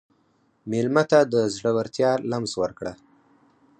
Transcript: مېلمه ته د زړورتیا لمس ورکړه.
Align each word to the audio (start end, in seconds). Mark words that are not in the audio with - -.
مېلمه 0.71 1.03
ته 1.11 1.19
د 1.33 1.35
زړورتیا 1.55 2.11
لمس 2.31 2.53
ورکړه. 2.61 2.93